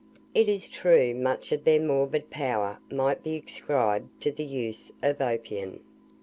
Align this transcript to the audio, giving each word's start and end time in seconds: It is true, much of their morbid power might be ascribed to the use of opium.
It 0.33 0.49
is 0.49 0.67
true, 0.67 1.13
much 1.13 1.51
of 1.51 1.63
their 1.63 1.79
morbid 1.79 2.31
power 2.31 2.79
might 2.91 3.21
be 3.23 3.37
ascribed 3.45 4.19
to 4.21 4.31
the 4.31 4.43
use 4.45 4.91
of 5.03 5.21
opium. 5.21 5.81